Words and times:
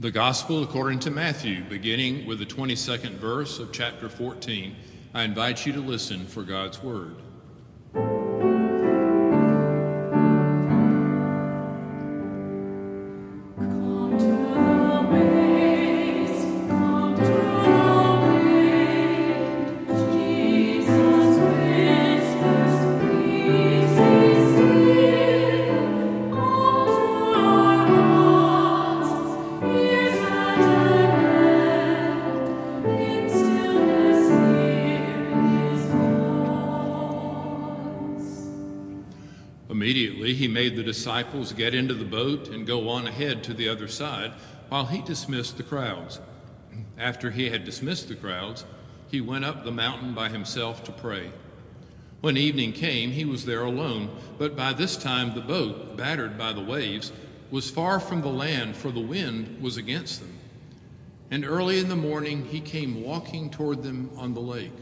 The 0.00 0.10
Gospel 0.10 0.64
according 0.64 0.98
to 1.00 1.10
Matthew, 1.12 1.62
beginning 1.62 2.26
with 2.26 2.40
the 2.40 2.46
22nd 2.46 3.12
verse 3.12 3.60
of 3.60 3.72
chapter 3.72 4.08
14. 4.08 4.74
I 5.14 5.22
invite 5.22 5.64
you 5.66 5.72
to 5.72 5.80
listen 5.80 6.26
for 6.26 6.42
God's 6.42 6.82
Word. 6.82 7.14
Disciples 41.14 41.52
get 41.52 41.76
into 41.76 41.94
the 41.94 42.04
boat 42.04 42.48
and 42.48 42.66
go 42.66 42.88
on 42.88 43.06
ahead 43.06 43.44
to 43.44 43.54
the 43.54 43.68
other 43.68 43.86
side 43.86 44.32
while 44.68 44.86
he 44.86 45.00
dismissed 45.02 45.56
the 45.56 45.62
crowds. 45.62 46.18
After 46.98 47.30
he 47.30 47.50
had 47.50 47.64
dismissed 47.64 48.08
the 48.08 48.16
crowds, 48.16 48.64
he 49.08 49.20
went 49.20 49.44
up 49.44 49.62
the 49.62 49.70
mountain 49.70 50.12
by 50.12 50.28
himself 50.28 50.82
to 50.82 50.90
pray. 50.90 51.30
When 52.20 52.36
evening 52.36 52.72
came, 52.72 53.12
he 53.12 53.24
was 53.24 53.44
there 53.44 53.62
alone, 53.62 54.10
but 54.38 54.56
by 54.56 54.72
this 54.72 54.96
time 54.96 55.36
the 55.36 55.40
boat, 55.40 55.96
battered 55.96 56.36
by 56.36 56.52
the 56.52 56.64
waves, 56.64 57.12
was 57.48 57.70
far 57.70 58.00
from 58.00 58.22
the 58.22 58.28
land, 58.28 58.74
for 58.74 58.90
the 58.90 58.98
wind 58.98 59.62
was 59.62 59.76
against 59.76 60.18
them. 60.18 60.36
And 61.30 61.44
early 61.44 61.78
in 61.78 61.90
the 61.90 61.94
morning 61.94 62.46
he 62.46 62.60
came 62.60 63.04
walking 63.04 63.50
toward 63.50 63.84
them 63.84 64.10
on 64.16 64.34
the 64.34 64.40
lake. 64.40 64.72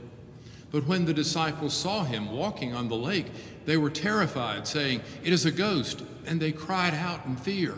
But 0.72 0.86
when 0.86 1.04
the 1.04 1.14
disciples 1.14 1.74
saw 1.74 2.04
him 2.04 2.32
walking 2.32 2.74
on 2.74 2.88
the 2.88 2.96
lake, 2.96 3.26
they 3.66 3.76
were 3.76 3.90
terrified, 3.90 4.66
saying, 4.66 5.02
It 5.22 5.32
is 5.32 5.44
a 5.44 5.52
ghost, 5.52 6.02
and 6.26 6.40
they 6.40 6.50
cried 6.50 6.94
out 6.94 7.26
in 7.26 7.36
fear. 7.36 7.76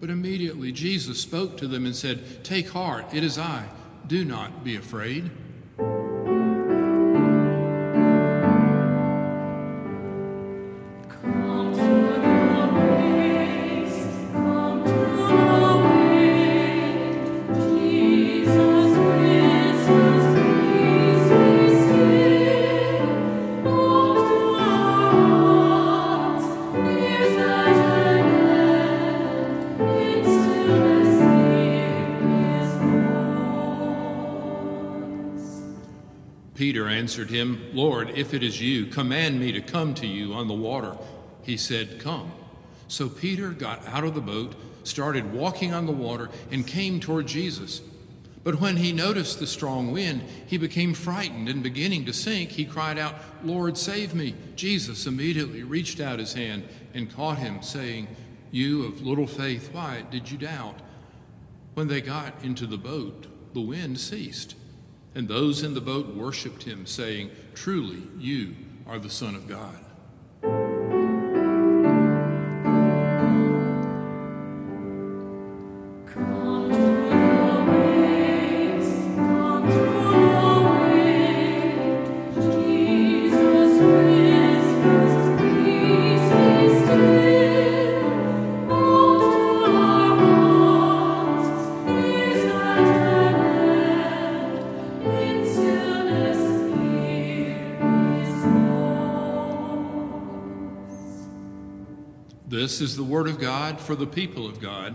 But 0.00 0.10
immediately 0.10 0.70
Jesus 0.70 1.20
spoke 1.20 1.56
to 1.56 1.66
them 1.66 1.86
and 1.86 1.96
said, 1.96 2.44
Take 2.44 2.68
heart, 2.70 3.06
it 3.12 3.24
is 3.24 3.38
I. 3.38 3.64
Do 4.06 4.24
not 4.24 4.62
be 4.62 4.76
afraid. 4.76 5.30
Answered 36.88 37.30
him, 37.30 37.70
Lord, 37.72 38.10
if 38.10 38.34
it 38.34 38.42
is 38.42 38.60
you, 38.60 38.86
command 38.86 39.40
me 39.40 39.52
to 39.52 39.60
come 39.60 39.94
to 39.94 40.06
you 40.06 40.32
on 40.34 40.48
the 40.48 40.54
water. 40.54 40.96
He 41.42 41.56
said, 41.56 42.00
Come. 42.00 42.32
So 42.88 43.08
Peter 43.08 43.50
got 43.50 43.86
out 43.86 44.04
of 44.04 44.14
the 44.14 44.20
boat, 44.20 44.54
started 44.84 45.32
walking 45.32 45.72
on 45.72 45.86
the 45.86 45.92
water, 45.92 46.30
and 46.50 46.66
came 46.66 47.00
toward 47.00 47.26
Jesus. 47.26 47.82
But 48.44 48.60
when 48.60 48.76
he 48.78 48.92
noticed 48.92 49.38
the 49.38 49.46
strong 49.46 49.92
wind, 49.92 50.22
he 50.46 50.56
became 50.56 50.94
frightened, 50.94 51.48
and 51.48 51.62
beginning 51.62 52.06
to 52.06 52.12
sink, 52.12 52.50
he 52.50 52.64
cried 52.64 52.98
out, 52.98 53.14
Lord, 53.44 53.76
save 53.76 54.14
me. 54.14 54.34
Jesus 54.56 55.06
immediately 55.06 55.62
reached 55.62 56.00
out 56.00 56.18
his 56.18 56.32
hand 56.32 56.66
and 56.94 57.14
caught 57.14 57.38
him, 57.38 57.62
saying, 57.62 58.08
You 58.50 58.86
of 58.86 59.02
little 59.02 59.26
faith, 59.26 59.70
why 59.72 60.04
did 60.10 60.30
you 60.30 60.38
doubt? 60.38 60.76
When 61.74 61.88
they 61.88 62.00
got 62.00 62.42
into 62.42 62.66
the 62.66 62.78
boat, 62.78 63.26
the 63.52 63.60
wind 63.60 64.00
ceased, 64.00 64.54
and 65.14 65.28
those 65.28 65.62
in 65.62 65.74
the 65.74 65.80
boat 65.80 66.14
worshipped 66.14 66.64
him, 66.64 66.86
saying, 66.86 67.30
Truly, 67.54 68.02
you 68.18 68.54
are 68.86 68.98
the 68.98 69.10
Son 69.10 69.34
of 69.34 69.48
God. 69.48 69.78
This 102.68 102.82
is 102.82 102.98
the 102.98 103.02
word 103.02 103.28
of 103.28 103.40
God 103.40 103.80
for 103.80 103.96
the 103.96 104.06
people 104.06 104.46
of 104.46 104.60
God. 104.60 104.94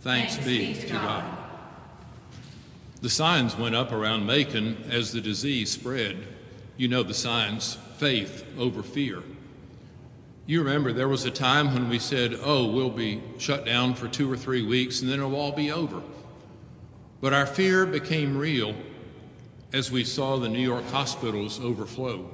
Thanks, 0.00 0.38
be 0.38 0.72
to 0.72 0.88
God. 0.88 1.22
The 3.02 3.10
signs 3.10 3.54
went 3.54 3.74
up 3.74 3.92
around 3.92 4.24
Macon 4.24 4.82
as 4.88 5.12
the 5.12 5.20
disease 5.20 5.70
spread. 5.70 6.16
You 6.78 6.88
know 6.88 7.02
the 7.02 7.12
signs 7.12 7.76
faith 7.98 8.46
over 8.58 8.82
fear. 8.82 9.22
You 10.46 10.62
remember 10.62 10.94
there 10.94 11.06
was 11.06 11.26
a 11.26 11.30
time 11.30 11.74
when 11.74 11.90
we 11.90 11.98
said, 11.98 12.38
oh, 12.42 12.68
we'll 12.72 12.88
be 12.88 13.22
shut 13.36 13.66
down 13.66 13.96
for 13.96 14.08
two 14.08 14.32
or 14.32 14.38
three 14.38 14.62
weeks 14.62 15.02
and 15.02 15.10
then 15.10 15.18
it'll 15.18 15.36
all 15.36 15.52
be 15.52 15.70
over. 15.70 16.00
But 17.20 17.34
our 17.34 17.44
fear 17.44 17.84
became 17.84 18.34
real 18.34 18.74
as 19.74 19.90
we 19.90 20.04
saw 20.04 20.38
the 20.38 20.48
New 20.48 20.66
York 20.66 20.88
hospitals 20.90 21.60
overflow 21.60 22.30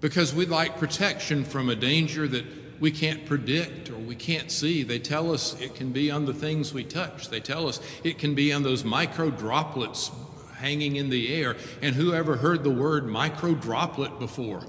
because 0.00 0.34
we'd 0.34 0.48
like 0.48 0.78
protection 0.78 1.44
from 1.44 1.68
a 1.68 1.76
danger 1.76 2.26
that 2.26 2.46
we 2.80 2.90
can't 2.90 3.26
predict 3.26 3.90
or 3.90 3.96
we 3.96 4.14
can't 4.14 4.50
see. 4.50 4.82
They 4.82 4.98
tell 4.98 5.32
us 5.32 5.60
it 5.60 5.74
can 5.74 5.92
be 5.92 6.10
on 6.10 6.26
the 6.26 6.34
things 6.34 6.72
we 6.72 6.84
touch, 6.84 7.28
they 7.28 7.40
tell 7.40 7.68
us 7.68 7.80
it 8.04 8.18
can 8.18 8.34
be 8.34 8.52
on 8.52 8.62
those 8.62 8.84
micro 8.84 9.30
droplets 9.30 10.10
hanging 10.56 10.96
in 10.96 11.08
the 11.08 11.34
air. 11.34 11.56
And 11.82 11.94
whoever 11.94 12.36
heard 12.36 12.64
the 12.64 12.70
word 12.70 13.06
micro 13.06 13.54
droplet 13.54 14.18
before? 14.18 14.64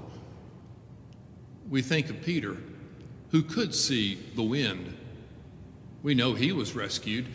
We 1.68 1.82
think 1.82 2.10
of 2.10 2.22
Peter, 2.22 2.56
who 3.30 3.42
could 3.42 3.74
see 3.74 4.16
the 4.34 4.42
wind. 4.42 4.96
We 6.02 6.14
know 6.14 6.34
he 6.34 6.52
was 6.52 6.74
rescued, 6.74 7.26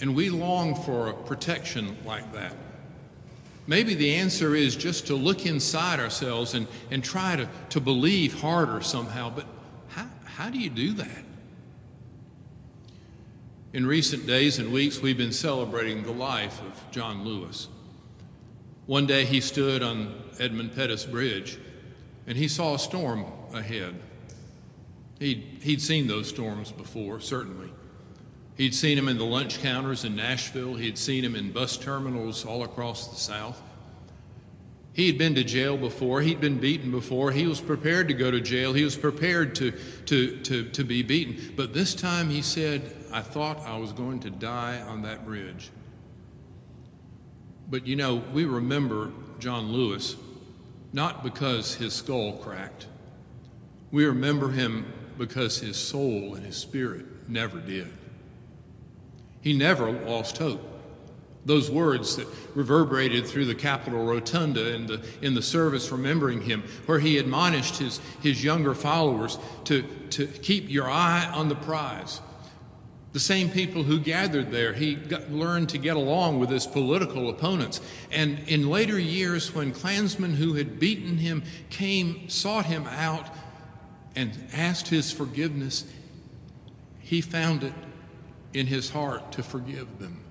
and 0.00 0.14
we 0.14 0.30
long 0.30 0.74
for 0.74 1.08
a 1.08 1.14
protection 1.14 1.96
like 2.04 2.32
that. 2.32 2.54
Maybe 3.66 3.94
the 3.94 4.14
answer 4.14 4.54
is 4.54 4.76
just 4.76 5.06
to 5.08 5.14
look 5.14 5.44
inside 5.44 6.00
ourselves 6.00 6.54
and, 6.54 6.66
and 6.90 7.04
try 7.04 7.36
to, 7.36 7.48
to 7.70 7.80
believe 7.80 8.40
harder 8.40 8.80
somehow, 8.80 9.30
but 9.30 9.46
how, 10.38 10.50
do 10.50 10.58
you 10.60 10.70
do 10.70 10.92
that? 10.92 11.24
In 13.72 13.84
recent 13.84 14.24
days 14.24 14.60
and 14.60 14.72
weeks, 14.72 15.00
we've 15.00 15.18
been 15.18 15.32
celebrating 15.32 16.04
the 16.04 16.12
life 16.12 16.60
of 16.62 16.90
John 16.92 17.24
Lewis. 17.24 17.66
One 18.86 19.04
day 19.04 19.24
he 19.24 19.40
stood 19.40 19.82
on 19.82 20.14
Edmund 20.38 20.76
Pettus 20.76 21.04
Bridge 21.04 21.58
and 22.28 22.38
he 22.38 22.46
saw 22.46 22.74
a 22.74 22.78
storm 22.78 23.26
ahead. 23.52 23.96
He'd, 25.18 25.58
he'd 25.60 25.82
seen 25.82 26.06
those 26.06 26.28
storms 26.28 26.70
before, 26.70 27.18
certainly. 27.18 27.72
He'd 28.56 28.76
seen 28.76 28.94
them 28.94 29.08
in 29.08 29.18
the 29.18 29.24
lunch 29.24 29.60
counters 29.60 30.04
in 30.04 30.14
Nashville, 30.14 30.76
he'd 30.76 30.98
seen 30.98 31.24
them 31.24 31.34
in 31.34 31.50
bus 31.50 31.76
terminals 31.76 32.44
all 32.44 32.62
across 32.62 33.08
the 33.08 33.16
South. 33.16 33.60
He 34.92 35.06
had 35.06 35.18
been 35.18 35.34
to 35.36 35.44
jail 35.44 35.76
before. 35.76 36.22
He'd 36.22 36.40
been 36.40 36.58
beaten 36.58 36.90
before. 36.90 37.30
He 37.30 37.46
was 37.46 37.60
prepared 37.60 38.08
to 38.08 38.14
go 38.14 38.30
to 38.30 38.40
jail. 38.40 38.72
He 38.72 38.84
was 38.84 38.96
prepared 38.96 39.54
to, 39.56 39.70
to, 40.06 40.36
to, 40.38 40.64
to 40.70 40.84
be 40.84 41.02
beaten. 41.02 41.54
But 41.56 41.72
this 41.72 41.94
time 41.94 42.30
he 42.30 42.42
said, 42.42 42.96
I 43.12 43.22
thought 43.22 43.60
I 43.60 43.78
was 43.78 43.92
going 43.92 44.20
to 44.20 44.30
die 44.30 44.80
on 44.80 45.02
that 45.02 45.24
bridge. 45.24 45.70
But 47.70 47.86
you 47.86 47.96
know, 47.96 48.16
we 48.32 48.44
remember 48.44 49.12
John 49.38 49.72
Lewis 49.72 50.16
not 50.92 51.22
because 51.22 51.74
his 51.74 51.92
skull 51.92 52.32
cracked. 52.32 52.86
We 53.90 54.04
remember 54.06 54.50
him 54.50 54.92
because 55.16 55.60
his 55.60 55.76
soul 55.76 56.34
and 56.34 56.44
his 56.44 56.56
spirit 56.56 57.28
never 57.28 57.58
did. 57.58 57.88
He 59.40 59.52
never 59.52 59.90
lost 59.90 60.38
hope. 60.38 60.77
Those 61.44 61.70
words 61.70 62.16
that 62.16 62.26
reverberated 62.54 63.26
through 63.26 63.46
the 63.46 63.54
Capitol 63.54 64.04
Rotunda 64.04 64.74
in 64.74 64.86
the, 64.86 65.00
in 65.22 65.34
the 65.34 65.42
service 65.42 65.90
remembering 65.90 66.42
him, 66.42 66.62
where 66.86 66.98
he 66.98 67.18
admonished 67.18 67.78
his, 67.78 68.00
his 68.22 68.44
younger 68.44 68.74
followers 68.74 69.38
to, 69.64 69.82
to 70.10 70.26
keep 70.26 70.68
your 70.68 70.90
eye 70.90 71.30
on 71.32 71.48
the 71.48 71.54
prize. 71.54 72.20
The 73.12 73.20
same 73.20 73.48
people 73.48 73.84
who 73.84 73.98
gathered 73.98 74.50
there, 74.50 74.74
he 74.74 74.94
got, 74.94 75.30
learned 75.30 75.70
to 75.70 75.78
get 75.78 75.96
along 75.96 76.38
with 76.38 76.50
his 76.50 76.66
political 76.66 77.30
opponents. 77.30 77.80
And 78.12 78.40
in 78.46 78.68
later 78.68 78.98
years, 78.98 79.54
when 79.54 79.72
Klansmen 79.72 80.34
who 80.34 80.54
had 80.54 80.78
beaten 80.78 81.16
him 81.16 81.42
came, 81.70 82.28
sought 82.28 82.66
him 82.66 82.86
out, 82.86 83.28
and 84.14 84.32
asked 84.52 84.88
his 84.88 85.10
forgiveness, 85.10 85.84
he 87.00 87.20
found 87.20 87.62
it 87.62 87.72
in 88.52 88.66
his 88.66 88.90
heart 88.90 89.32
to 89.32 89.42
forgive 89.42 89.98
them. 89.98 90.24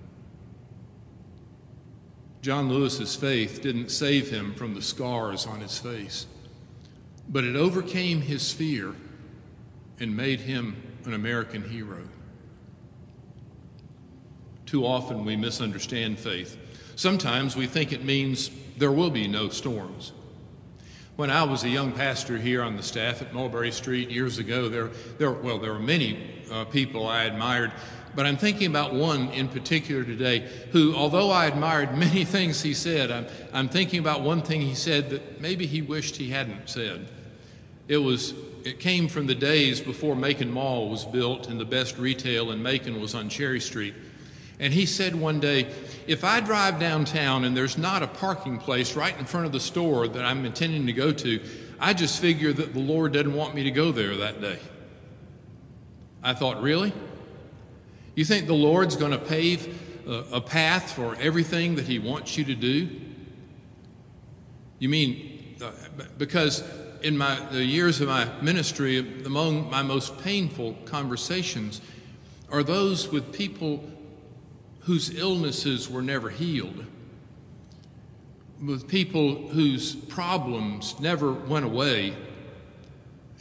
John 2.41 2.69
Lewis's 2.69 3.15
faith 3.15 3.61
didn't 3.61 3.89
save 3.89 4.29
him 4.29 4.53
from 4.53 4.73
the 4.73 4.81
scars 4.81 5.45
on 5.45 5.59
his 5.59 5.77
face, 5.77 6.27
but 7.27 7.43
it 7.43 7.55
overcame 7.55 8.21
his 8.21 8.51
fear 8.51 8.93
and 9.99 10.15
made 10.15 10.41
him 10.41 10.81
an 11.05 11.13
American 11.13 11.67
hero. 11.67 12.07
Too 14.65 14.85
often 14.85 15.25
we 15.25 15.35
misunderstand 15.35 16.19
faith. 16.19 16.57
Sometimes 16.95 17.55
we 17.55 17.67
think 17.67 17.91
it 17.91 18.03
means 18.03 18.51
there 18.77 18.91
will 18.91 19.09
be 19.09 19.27
no 19.27 19.49
storms. 19.49 20.11
When 21.15 21.31
I 21.31 21.43
was 21.43 21.63
a 21.63 21.69
young 21.69 21.93
pastor 21.93 22.37
here 22.37 22.61
on 22.61 22.77
the 22.77 22.83
staff 22.83 23.23
at 23.23 23.33
Mulberry 23.33 23.71
Street 23.71 24.11
years 24.11 24.37
ago, 24.37 24.69
there, 24.69 24.89
there 25.17 25.31
well, 25.31 25.57
there 25.57 25.73
were 25.73 25.79
many 25.79 26.43
uh, 26.51 26.65
people 26.65 27.07
I 27.07 27.23
admired, 27.23 27.71
but 28.17 28.25
I'm 28.25 28.35
thinking 28.35 28.65
about 28.65 28.95
one 28.95 29.29
in 29.29 29.47
particular 29.47 30.03
today 30.03 30.49
who, 30.71 30.95
although 30.95 31.29
I 31.29 31.45
admired 31.45 31.95
many 31.95 32.25
things 32.25 32.63
he 32.63 32.73
said, 32.73 33.11
I'm, 33.11 33.27
I'm 33.53 33.69
thinking 33.69 33.99
about 33.99 34.21
one 34.21 34.41
thing 34.41 34.61
he 34.61 34.73
said 34.73 35.11
that 35.11 35.39
maybe 35.39 35.67
he 35.67 35.83
wished 35.83 36.15
he 36.15 36.31
hadn't 36.31 36.67
said. 36.67 37.07
It 37.87 37.97
was 37.97 38.33
it 38.65 38.79
came 38.79 39.07
from 39.07 39.27
the 39.27 39.35
days 39.35 39.79
before 39.79 40.15
Macon 40.15 40.51
Mall 40.51 40.89
was 40.89 41.05
built 41.05 41.47
and 41.47 41.59
the 41.59 41.65
best 41.65 41.99
retail 41.99 42.49
in 42.49 42.63
Macon 42.63 42.99
was 42.99 43.13
on 43.13 43.29
Cherry 43.29 43.59
Street. 43.59 43.93
And 44.59 44.73
he 44.73 44.87
said 44.87 45.13
one 45.13 45.39
day, 45.39 45.71
if 46.07 46.23
I 46.23 46.39
drive 46.39 46.79
downtown 46.79 47.43
and 47.43 47.55
there's 47.55 47.77
not 47.77 48.01
a 48.01 48.07
parking 48.07 48.57
place 48.57 48.95
right 48.95 49.15
in 49.19 49.25
front 49.25 49.45
of 49.45 49.51
the 49.51 49.59
store 49.59 50.07
that 50.07 50.25
I'm 50.25 50.43
intending 50.43 50.87
to 50.87 50.93
go 50.93 51.11
to, 51.13 51.39
I 51.79 51.93
just 51.93 52.19
figure 52.19 52.51
that 52.51 52.73
the 52.73 52.79
Lord 52.79 53.13
doesn't 53.13 53.35
want 53.35 53.53
me 53.53 53.61
to 53.61 53.71
go 53.71 53.91
there 53.91 54.17
that 54.17 54.41
day. 54.41 54.57
I 56.23 56.33
thought, 56.33 56.63
really? 56.63 56.93
You 58.17 58.25
think 58.25 58.47
the 58.47 58.55
Lord's 58.55 58.95
going 58.95 59.11
to 59.11 59.19
pave 59.19 59.79
a, 60.07 60.41
path 60.41 60.91
for 60.91 61.15
everything 61.17 61.75
that 61.75 61.85
He 61.85 61.99
wants 61.99 62.35
you 62.35 62.43
to 62.45 62.55
do? 62.55 62.89
You 64.79 64.89
mean, 64.89 65.55
uh, 65.63 65.69
because 66.17 66.63
in 67.03 67.15
my, 67.15 67.39
the 67.51 67.63
years 67.63 68.01
of 68.01 68.07
my 68.07 68.27
ministry, 68.41 68.97
among 69.23 69.69
my 69.69 69.83
most 69.83 70.17
painful 70.23 70.73
conversations 70.85 71.79
are 72.51 72.63
those 72.63 73.07
with 73.09 73.31
people 73.31 73.87
whose 74.79 75.15
illnesses 75.15 75.87
were 75.87 76.01
never 76.01 76.31
healed, 76.31 76.87
with 78.65 78.87
people 78.87 79.49
whose 79.49 79.93
problems 79.93 80.99
never 80.99 81.31
went 81.31 81.65
away, 81.65 82.15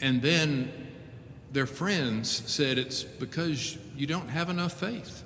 and 0.02 0.20
then 0.20 0.70
their 1.50 1.64
friends 1.64 2.30
said 2.30 2.76
it's 2.76 3.04
because 3.04 3.78
you 3.96 4.06
don't 4.06 4.28
have 4.28 4.48
enough 4.48 4.72
faith. 4.72 5.24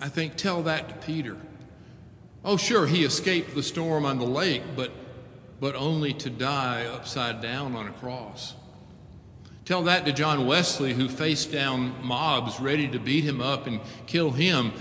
I 0.00 0.08
think 0.08 0.36
tell 0.36 0.62
that 0.62 0.88
to 0.88 0.94
Peter. 1.06 1.36
Oh, 2.44 2.56
sure, 2.56 2.86
he 2.86 3.04
escaped 3.04 3.54
the 3.54 3.62
storm 3.62 4.04
on 4.04 4.18
the 4.18 4.26
lake, 4.26 4.62
but, 4.76 4.92
but 5.60 5.74
only 5.74 6.12
to 6.14 6.30
die 6.30 6.84
upside 6.86 7.42
down 7.42 7.74
on 7.74 7.88
a 7.88 7.92
cross. 7.92 8.54
Tell 9.64 9.82
that 9.82 10.06
to 10.06 10.12
John 10.12 10.46
Wesley, 10.46 10.94
who 10.94 11.08
faced 11.08 11.52
down 11.52 11.94
mobs 12.02 12.58
ready 12.58 12.88
to 12.88 12.98
beat 12.98 13.24
him 13.24 13.40
up 13.40 13.66
and 13.66 13.80
kill 14.06 14.30
him 14.30 14.72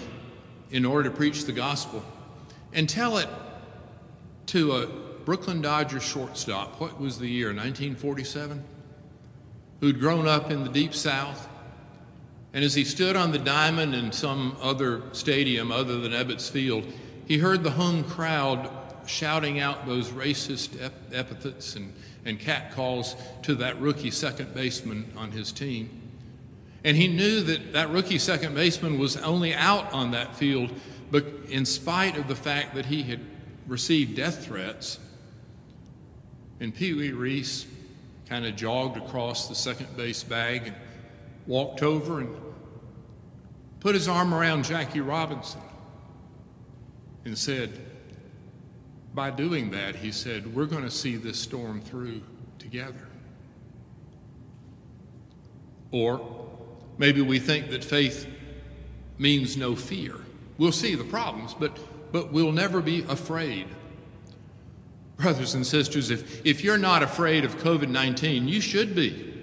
in 0.72 0.86
order 0.86 1.10
to 1.10 1.16
preach 1.16 1.46
the 1.46 1.52
gospel. 1.52 2.04
And 2.72 2.88
tell 2.88 3.18
it 3.18 3.28
to 4.48 4.74
a 4.74 4.88
Brooklyn 5.26 5.62
Dodgers 5.62 6.04
shortstop. 6.04 6.80
What 6.80 7.02
was 7.02 7.20
the 7.20 7.28
year? 7.28 7.48
1947? 7.48 8.64
Who'd 9.80 10.00
grown 10.00 10.28
up 10.28 10.52
in 10.52 10.64
the 10.64 10.70
deep 10.70 10.94
south. 10.94 11.48
And 12.54 12.64
as 12.64 12.74
he 12.74 12.84
stood 12.84 13.16
on 13.16 13.32
the 13.32 13.38
diamond 13.38 13.94
in 13.94 14.12
some 14.12 14.58
other 14.62 15.04
stadium 15.12 15.72
other 15.72 16.00
than 16.00 16.12
Ebbets 16.12 16.50
Field, 16.50 16.86
he 17.28 17.38
heard 17.38 17.64
the 17.64 17.72
home 17.72 18.04
crowd 18.04 18.70
shouting 19.06 19.60
out 19.60 19.86
those 19.86 20.10
racist 20.10 20.82
ep- 20.82 21.14
epithets 21.14 21.76
and, 21.76 21.94
and 22.26 22.40
catcalls 22.40 23.16
to 23.44 23.56
that 23.56 23.80
rookie 23.80 24.12
second 24.12 24.54
baseman 24.54 25.12
on 25.16 25.32
his 25.32 25.52
team. 25.52 25.90
And 26.84 26.96
he 26.96 27.08
knew 27.08 27.42
that 27.42 27.74
that 27.74 27.90
rookie 27.90 28.20
second 28.20 28.56
baseman 28.56 28.98
was 28.98 29.18
only 29.18 29.54
out 29.54 29.92
on 29.94 30.12
that 30.12 30.36
field, 30.36 30.72
but 31.12 31.26
in 31.50 31.66
spite 31.66 32.18
of 32.18 32.28
the 32.28 32.36
fact 32.36 32.76
that 32.76 32.86
he 32.88 33.04
had 33.04 33.20
received 33.68 34.16
death 34.16 34.46
threats. 34.46 35.00
And 36.60 36.74
Pee 36.74 36.94
Wee 36.94 37.12
Reese 37.12 37.66
kind 38.28 38.46
of 38.46 38.56
jogged 38.56 38.98
across 38.98 39.48
the 39.48 39.56
second 39.56 39.96
base 39.96 40.24
bag 40.24 40.68
and 40.68 40.76
walked 41.46 41.82
over 41.82 42.20
and 42.20 42.36
put 43.80 43.96
his 43.96 44.08
arm 44.08 44.34
around 44.34 44.66
Jackie 44.66 45.02
Robinson 45.02 45.62
and 47.24 47.38
said, 47.38 47.88
by 49.18 49.32
doing 49.32 49.72
that, 49.72 49.96
he 49.96 50.12
said, 50.12 50.54
We're 50.54 50.68
going 50.68 50.84
to 50.84 50.92
see 50.92 51.16
this 51.16 51.40
storm 51.40 51.82
through 51.82 52.22
together. 52.60 53.08
Or 55.92 56.46
maybe 57.00 57.22
we 57.22 57.40
think 57.40 57.72
that 57.72 57.84
faith 57.84 58.28
means 59.18 59.58
no 59.58 59.76
fear. 59.76 60.14
We'll 60.60 60.72
see 60.72 60.94
the 60.94 61.04
problems, 61.04 61.56
but, 61.56 61.78
but 62.12 62.32
we'll 62.32 62.52
never 62.52 62.80
be 62.80 63.04
afraid. 63.10 63.68
Brothers 65.18 65.56
and 65.56 65.66
sisters, 65.66 66.12
if, 66.12 66.46
if 66.46 66.64
you're 66.64 66.78
not 66.78 67.02
afraid 67.02 67.44
of 67.44 67.58
COVID 67.58 67.90
19, 67.90 68.48
you 68.48 68.62
should 68.62 68.96
be. 68.96 69.34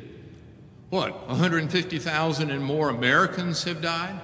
What, 0.91 1.27
150,000 1.27 2.51
and 2.51 2.65
more 2.65 2.89
Americans 2.89 3.65
have 3.65 3.83
died? 3.83 4.21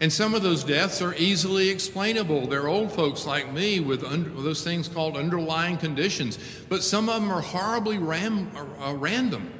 And 0.00 0.12
some 0.12 0.34
of 0.34 0.42
those 0.42 0.64
deaths 0.64 1.00
are 1.00 1.14
easily 1.14 1.70
explainable. 1.70 2.46
They're 2.46 2.68
old 2.68 2.92
folks 2.92 3.26
like 3.26 3.50
me 3.50 3.80
with 3.80 4.04
under, 4.04 4.28
those 4.28 4.62
things 4.62 4.88
called 4.88 5.16
underlying 5.16 5.78
conditions, 5.78 6.38
but 6.68 6.82
some 6.82 7.08
of 7.08 7.22
them 7.22 7.32
are 7.32 7.40
horribly 7.40 7.96
ram, 7.96 8.50
uh, 8.54 8.94
random. 8.94 9.50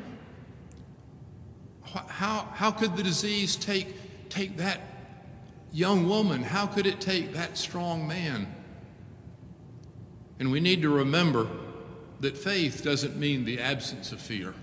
How, 1.84 2.48
how 2.52 2.70
could 2.72 2.96
the 2.96 3.02
disease 3.02 3.56
take, 3.56 4.28
take 4.28 4.58
that 4.58 4.80
young 5.72 6.08
woman? 6.08 6.42
How 6.42 6.66
could 6.66 6.86
it 6.86 7.00
take 7.00 7.32
that 7.32 7.56
strong 7.56 8.06
man? 8.06 8.52
And 10.38 10.50
we 10.50 10.60
need 10.60 10.82
to 10.82 10.88
remember 10.88 11.48
that 12.20 12.36
faith 12.36 12.82
doesn't 12.82 13.16
mean 13.16 13.44
the 13.44 13.60
absence 13.60 14.12
of 14.12 14.20
fear. 14.20 14.54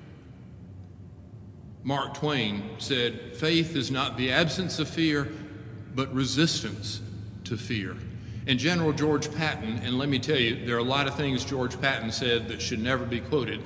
Mark 1.83 2.15
Twain 2.15 2.71
said, 2.77 3.35
Faith 3.35 3.75
is 3.75 3.89
not 3.89 4.17
the 4.17 4.31
absence 4.31 4.79
of 4.79 4.87
fear, 4.87 5.31
but 5.95 6.13
resistance 6.13 7.01
to 7.45 7.57
fear. 7.57 7.95
And 8.47 8.57
General 8.57 8.91
George 8.91 9.33
Patton, 9.33 9.81
and 9.83 9.97
let 9.97 10.09
me 10.09 10.17
tell 10.17 10.37
you, 10.37 10.65
there 10.65 10.75
are 10.75 10.79
a 10.79 10.83
lot 10.83 11.07
of 11.07 11.15
things 11.15 11.45
George 11.45 11.79
Patton 11.79 12.11
said 12.11 12.47
that 12.47 12.61
should 12.61 12.79
never 12.79 13.05
be 13.05 13.19
quoted 13.19 13.61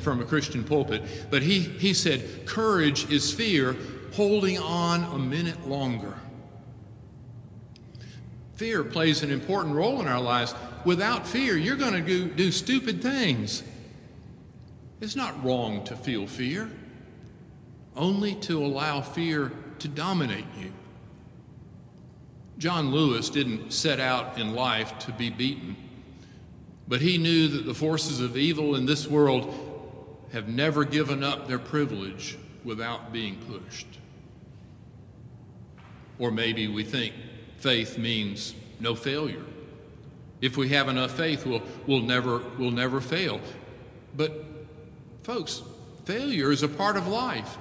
from 0.00 0.20
a 0.20 0.24
Christian 0.24 0.64
pulpit, 0.64 1.02
but 1.30 1.42
he, 1.42 1.60
he 1.60 1.94
said, 1.94 2.46
Courage 2.46 3.10
is 3.10 3.32
fear 3.32 3.74
holding 4.14 4.58
on 4.58 5.04
a 5.04 5.18
minute 5.18 5.66
longer. 5.66 6.14
Fear 8.56 8.84
plays 8.84 9.22
an 9.22 9.30
important 9.30 9.74
role 9.74 10.00
in 10.00 10.08
our 10.08 10.20
lives. 10.20 10.54
Without 10.84 11.26
fear, 11.26 11.56
you're 11.56 11.76
going 11.76 11.92
to 11.92 12.00
do, 12.00 12.28
do 12.28 12.50
stupid 12.52 13.02
things. 13.02 13.62
It's 15.00 15.16
not 15.16 15.44
wrong 15.44 15.84
to 15.84 15.96
feel 15.96 16.26
fear, 16.26 16.70
only 17.96 18.34
to 18.36 18.64
allow 18.64 19.00
fear 19.00 19.52
to 19.78 19.88
dominate 19.88 20.46
you. 20.58 20.72
John 22.58 22.90
Lewis 22.90 23.30
didn't 23.30 23.72
set 23.72 24.00
out 24.00 24.38
in 24.38 24.54
life 24.54 24.98
to 25.00 25.12
be 25.12 25.30
beaten, 25.30 25.76
but 26.88 27.00
he 27.00 27.18
knew 27.18 27.46
that 27.48 27.66
the 27.66 27.74
forces 27.74 28.20
of 28.20 28.36
evil 28.36 28.74
in 28.74 28.86
this 28.86 29.06
world 29.06 29.54
have 30.32 30.48
never 30.48 30.84
given 30.84 31.22
up 31.22 31.46
their 31.46 31.58
privilege 31.58 32.36
without 32.64 33.12
being 33.12 33.36
pushed. 33.36 33.86
Or 36.18 36.32
maybe 36.32 36.66
we 36.66 36.82
think 36.82 37.14
faith 37.58 37.96
means 37.96 38.54
no 38.80 38.96
failure. 38.96 39.44
If 40.40 40.56
we 40.56 40.68
have 40.70 40.88
enough 40.88 41.12
faith, 41.12 41.44
we'll, 41.44 41.62
we'll, 41.86 42.00
never, 42.00 42.42
we'll 42.58 42.70
never 42.70 43.00
fail. 43.00 43.40
But, 44.16 44.44
folks, 45.22 45.62
failure 46.04 46.52
is 46.52 46.62
a 46.62 46.68
part 46.68 46.96
of 46.96 47.06
life. 47.06 47.58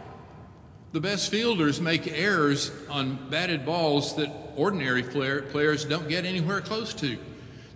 The 0.93 1.01
best 1.01 1.29
fielders 1.29 1.81
make 1.81 2.07
errors 2.07 2.72
on 2.89 3.29
batted 3.29 3.65
balls 3.65 4.15
that 4.15 4.31
ordinary 4.55 5.03
players 5.03 5.86
don't 5.86 6.07
get 6.07 6.25
anywhere 6.25 6.62
close 6.62 6.93
to. 6.96 7.17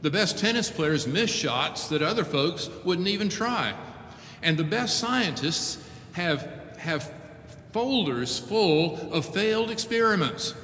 The 0.01 0.09
best 0.09 0.37
tennis 0.37 0.69
players 0.69 1.05
miss 1.07 1.29
shots 1.29 1.89
that 1.89 2.01
other 2.01 2.23
folks 2.23 2.69
wouldn't 2.83 3.07
even 3.07 3.29
try. 3.29 3.75
And 4.41 4.57
the 4.57 4.63
best 4.63 4.97
scientists 4.97 5.77
have, 6.13 6.41
have 6.77 7.11
folders 7.71 8.39
full 8.39 9.11
of 9.11 9.25
failed 9.33 9.69
experiments 9.69 10.55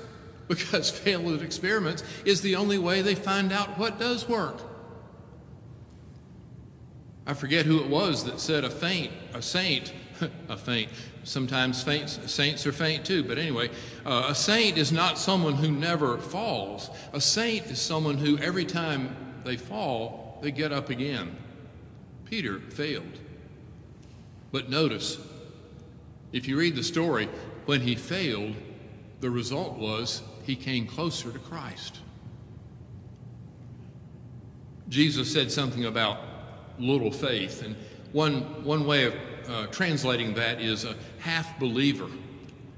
because 0.47 0.89
failed 0.89 1.41
experiments 1.41 2.03
is 2.25 2.41
the 2.41 2.55
only 2.55 2.77
way 2.77 3.01
they 3.01 3.15
find 3.15 3.51
out 3.51 3.77
what 3.77 3.99
does 3.99 4.27
work. 4.27 4.61
I 7.25 7.33
forget 7.33 7.65
who 7.65 7.79
it 7.81 7.89
was 7.89 8.23
that 8.23 8.39
said 8.39 8.63
a 8.63 8.69
faint, 8.69 9.11
a 9.33 9.41
saint, 9.41 9.93
a 10.49 10.55
faint. 10.55 10.89
Sometimes 11.23 11.83
faints, 11.83 12.19
saints 12.31 12.65
are 12.65 12.71
faint 12.71 13.05
too, 13.05 13.21
but 13.21 13.37
anyway, 13.37 13.69
uh, 14.05 14.27
a 14.29 14.35
saint 14.35 14.77
is 14.77 14.93
not 14.93 15.17
someone 15.17 15.55
who 15.55 15.69
never 15.69 16.17
falls. 16.17 16.89
A 17.11 17.19
saint 17.19 17.65
is 17.65 17.81
someone 17.81 18.17
who 18.17 18.37
every 18.37 18.63
time 18.63 19.15
they 19.43 19.57
fall, 19.57 20.39
they 20.41 20.51
get 20.51 20.71
up 20.71 20.89
again. 20.89 21.35
Peter 22.23 22.59
failed. 22.59 23.19
But 24.53 24.69
notice, 24.69 25.17
if 26.31 26.47
you 26.47 26.57
read 26.57 26.75
the 26.75 26.83
story, 26.83 27.27
when 27.65 27.81
he 27.81 27.95
failed, 27.95 28.55
the 29.19 29.29
result 29.29 29.77
was 29.77 30.21
he 30.47 30.55
came 30.55 30.87
closer 30.87 31.31
to 31.31 31.39
Christ. 31.39 31.99
Jesus 34.89 35.31
said 35.31 35.51
something 35.51 35.85
about 35.85 36.19
little 36.79 37.11
faith, 37.11 37.63
and 37.63 37.75
one, 38.13 38.63
one 38.63 38.87
way 38.87 39.05
of 39.05 39.15
uh, 39.49 39.67
translating 39.67 40.33
that 40.35 40.61
is 40.61 40.85
a 40.85 40.95
half 41.19 41.59
believer. 41.59 42.07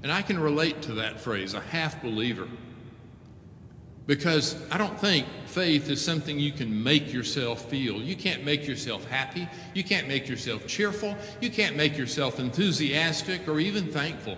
And 0.02 0.10
I 0.10 0.22
can 0.22 0.38
relate 0.38 0.82
to 0.82 0.94
that 0.94 1.20
phrase, 1.20 1.54
a 1.54 1.60
half 1.60 2.02
believer. 2.02 2.48
Because 4.06 4.56
I 4.72 4.78
don't 4.78 4.98
think 4.98 5.26
faith 5.46 5.88
is 5.88 6.04
something 6.04 6.38
you 6.38 6.52
can 6.52 6.82
make 6.82 7.12
yourself 7.12 7.66
feel. 7.66 7.96
You 7.96 8.16
can't 8.16 8.44
make 8.44 8.66
yourself 8.66 9.04
happy. 9.06 9.46
You 9.74 9.84
can't 9.84 10.08
make 10.08 10.28
yourself 10.28 10.66
cheerful. 10.66 11.16
You 11.40 11.50
can't 11.50 11.76
make 11.76 11.96
yourself 11.96 12.40
enthusiastic 12.40 13.46
or 13.46 13.60
even 13.60 13.86
thankful. 13.86 14.36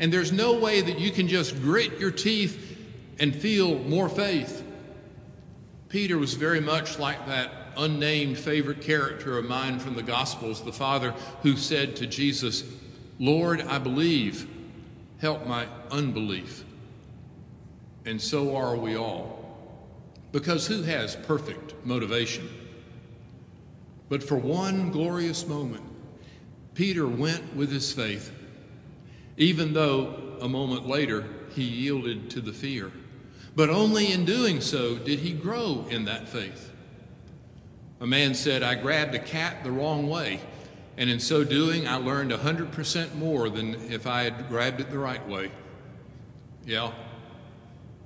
And 0.00 0.12
there's 0.12 0.32
no 0.32 0.58
way 0.58 0.80
that 0.80 0.98
you 0.98 1.12
can 1.12 1.28
just 1.28 1.60
grit 1.60 2.00
your 2.00 2.10
teeth 2.10 2.78
and 3.20 3.36
feel 3.36 3.78
more 3.80 4.08
faith. 4.08 4.64
Peter 5.90 6.18
was 6.18 6.34
very 6.34 6.60
much 6.60 6.98
like 6.98 7.26
that 7.26 7.52
unnamed 7.76 8.38
favorite 8.38 8.80
character 8.80 9.36
of 9.36 9.44
mine 9.44 9.78
from 9.78 9.94
the 9.94 10.02
Gospels, 10.02 10.64
the 10.64 10.72
father 10.72 11.14
who 11.42 11.56
said 11.56 11.96
to 11.96 12.06
Jesus, 12.06 12.64
Lord, 13.18 13.60
I 13.60 13.78
believe, 13.78 14.48
help 15.20 15.46
my 15.46 15.66
unbelief. 15.90 16.64
And 18.06 18.20
so 18.20 18.56
are 18.56 18.76
we 18.76 18.96
all. 18.96 19.36
Because 20.32 20.66
who 20.66 20.82
has 20.82 21.14
perfect 21.14 21.74
motivation? 21.84 22.48
But 24.08 24.22
for 24.22 24.36
one 24.36 24.90
glorious 24.90 25.46
moment, 25.46 25.84
Peter 26.74 27.06
went 27.06 27.54
with 27.54 27.70
his 27.70 27.92
faith, 27.92 28.32
even 29.36 29.72
though 29.72 30.36
a 30.40 30.48
moment 30.48 30.86
later 30.86 31.24
he 31.54 31.64
yielded 31.64 32.30
to 32.30 32.40
the 32.40 32.52
fear. 32.52 32.92
But 33.56 33.68
only 33.68 34.12
in 34.12 34.24
doing 34.24 34.60
so 34.60 34.96
did 34.96 35.20
he 35.20 35.32
grow 35.32 35.86
in 35.90 36.04
that 36.04 36.28
faith. 36.28 36.72
A 38.00 38.06
man 38.06 38.34
said, 38.34 38.62
I 38.62 38.76
grabbed 38.76 39.14
a 39.14 39.18
cat 39.18 39.62
the 39.62 39.70
wrong 39.70 40.08
way, 40.08 40.40
and 40.96 41.10
in 41.10 41.20
so 41.20 41.44
doing, 41.44 41.86
I 41.86 41.96
learned 41.96 42.30
100% 42.30 43.14
more 43.16 43.50
than 43.50 43.74
if 43.90 44.06
I 44.06 44.22
had 44.22 44.48
grabbed 44.48 44.80
it 44.80 44.90
the 44.90 44.98
right 44.98 45.26
way. 45.28 45.50
Yeah, 46.64 46.92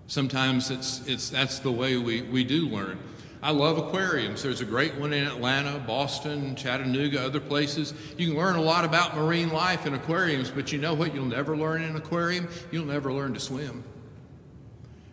sometimes 0.07 0.71
it's, 0.71 1.07
it's, 1.07 1.31
that's 1.31 1.61
the 1.61 1.71
way 1.71 1.97
we, 1.97 2.23
we 2.23 2.45
do 2.45 2.66
learn. 2.66 2.99
I 3.44 3.50
love 3.50 3.76
aquariums. 3.76 4.42
There's 4.42 4.62
a 4.62 4.64
great 4.64 4.94
one 4.94 5.12
in 5.12 5.26
Atlanta, 5.26 5.78
Boston, 5.78 6.56
Chattanooga, 6.56 7.26
other 7.26 7.40
places. 7.40 7.92
You 8.16 8.28
can 8.28 8.38
learn 8.38 8.56
a 8.56 8.62
lot 8.62 8.86
about 8.86 9.14
marine 9.14 9.50
life 9.50 9.84
in 9.84 9.92
aquariums, 9.92 10.50
but 10.50 10.72
you 10.72 10.78
know 10.78 10.94
what 10.94 11.14
you'll 11.14 11.26
never 11.26 11.54
learn 11.54 11.82
in 11.82 11.90
an 11.90 11.96
aquarium? 11.96 12.48
You'll 12.72 12.86
never 12.86 13.12
learn 13.12 13.34
to 13.34 13.40
swim. 13.40 13.84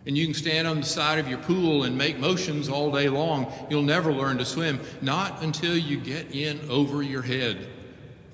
And 0.06 0.18
you 0.18 0.24
can 0.24 0.34
stand 0.34 0.66
on 0.66 0.78
the 0.78 0.86
side 0.86 1.20
of 1.20 1.28
your 1.28 1.40
pool 1.40 1.84
and 1.84 1.98
make 1.98 2.20
motions 2.20 2.70
all 2.70 2.90
day 2.90 3.10
long. 3.10 3.52
You'll 3.70 3.82
never 3.82 4.14
learn 4.14 4.38
to 4.38 4.46
swim. 4.46 4.80
Not 5.02 5.44
until 5.44 5.78
you 5.78 5.98
get 5.98 6.34
in 6.34 6.62
over 6.70 7.04
your 7.04 7.24
head. 7.24 7.68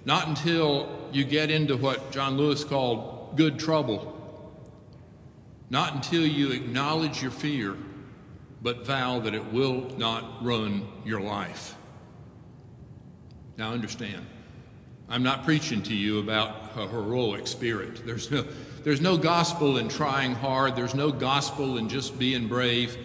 Not 0.06 0.27
until 0.27 1.10
you 1.12 1.24
get 1.24 1.50
into 1.50 1.75
what 1.75 2.12
John 2.12 2.38
Lewis 2.38 2.63
called 2.63 3.36
good 3.36 3.58
trouble. 3.58 4.13
Not 5.72 5.96
until 5.96 6.24
you 6.24 6.51
acknowledge 6.51 7.24
your 7.24 7.32
fear, 7.32 7.75
but 8.62 8.86
vow 8.86 9.20
that 9.20 9.34
it 9.34 9.54
will 9.54 9.90
not 9.98 10.44
run 10.44 10.88
your 11.06 11.20
life. 11.20 11.76
Now, 13.58 13.72
understand, 13.72 14.26
I'm 15.10 15.24
not 15.24 15.46
preaching 15.46 15.82
to 15.84 15.96
you 15.96 16.20
about 16.20 16.72
a 16.76 16.88
heroic 16.88 17.48
spirit. 17.48 18.06
There's 18.06 18.30
no, 18.30 18.46
there's 18.84 19.02
no 19.02 19.18
gospel 19.18 19.78
in 19.78 19.90
trying 19.90 20.36
hard, 20.36 20.76
there's 20.76 20.96
no 20.96 21.12
gospel 21.12 21.78
in 21.78 21.90
just 21.90 22.20
being 22.20 22.48
brave. 22.48 22.98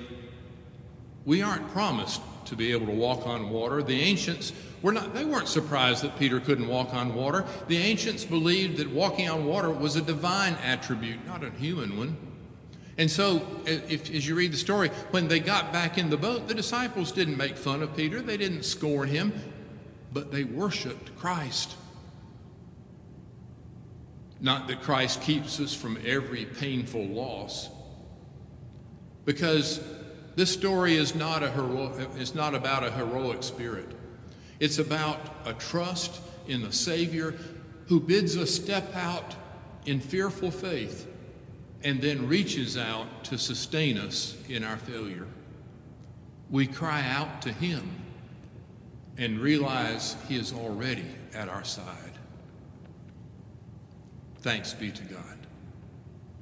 We 1.24 1.42
aren't 1.42 1.68
promised 1.70 2.20
to 2.46 2.56
be 2.56 2.72
able 2.72 2.86
to 2.86 2.92
walk 2.92 3.26
on 3.26 3.50
water. 3.50 3.82
The 3.82 4.00
ancients 4.00 4.52
were 4.82 4.92
not, 4.92 5.14
they 5.14 5.24
weren't 5.24 5.48
surprised 5.48 6.02
that 6.02 6.18
Peter 6.18 6.40
couldn't 6.40 6.66
walk 6.66 6.92
on 6.92 7.14
water. 7.14 7.44
The 7.68 7.78
ancients 7.78 8.24
believed 8.24 8.78
that 8.78 8.90
walking 8.90 9.30
on 9.30 9.46
water 9.46 9.70
was 9.70 9.94
a 9.94 10.02
divine 10.02 10.54
attribute, 10.54 11.24
not 11.26 11.44
a 11.44 11.50
human 11.50 11.96
one. 11.96 12.16
And 13.02 13.10
so, 13.10 13.44
if, 13.66 14.14
as 14.14 14.28
you 14.28 14.36
read 14.36 14.52
the 14.52 14.56
story, 14.56 14.88
when 15.10 15.26
they 15.26 15.40
got 15.40 15.72
back 15.72 15.98
in 15.98 16.08
the 16.08 16.16
boat, 16.16 16.46
the 16.46 16.54
disciples 16.54 17.10
didn't 17.10 17.36
make 17.36 17.56
fun 17.56 17.82
of 17.82 17.96
Peter, 17.96 18.22
they 18.22 18.36
didn't 18.36 18.62
scorn 18.62 19.08
him, 19.08 19.32
but 20.12 20.30
they 20.30 20.44
worshiped 20.44 21.16
Christ. 21.16 21.74
Not 24.40 24.68
that 24.68 24.82
Christ 24.82 25.20
keeps 25.20 25.58
us 25.58 25.74
from 25.74 25.98
every 26.06 26.44
painful 26.44 27.04
loss, 27.04 27.70
because 29.24 29.80
this 30.36 30.52
story 30.52 30.94
is 30.94 31.16
not, 31.16 31.42
a 31.42 31.50
hero, 31.50 31.88
is 32.16 32.36
not 32.36 32.54
about 32.54 32.84
a 32.84 32.92
heroic 32.92 33.42
spirit. 33.42 33.88
It's 34.60 34.78
about 34.78 35.18
a 35.44 35.54
trust 35.54 36.20
in 36.46 36.62
the 36.62 36.72
Savior 36.72 37.34
who 37.88 37.98
bids 37.98 38.36
us 38.36 38.54
step 38.54 38.94
out 38.94 39.34
in 39.86 39.98
fearful 39.98 40.52
faith 40.52 41.08
and 41.84 42.00
then 42.00 42.28
reaches 42.28 42.76
out 42.76 43.24
to 43.24 43.38
sustain 43.38 43.98
us 43.98 44.36
in 44.48 44.64
our 44.64 44.76
failure. 44.76 45.26
We 46.50 46.66
cry 46.66 47.04
out 47.06 47.42
to 47.42 47.52
Him 47.52 47.90
and 49.16 49.38
realize 49.38 50.16
He 50.28 50.36
is 50.36 50.52
already 50.52 51.06
at 51.34 51.48
our 51.48 51.64
side. 51.64 52.18
Thanks 54.40 54.74
be 54.74 54.90
to 54.90 55.02
God. 55.04 55.41